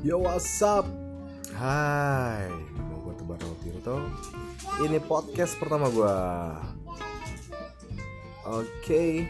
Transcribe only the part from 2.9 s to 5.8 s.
gue Tebar Tirto Ini podcast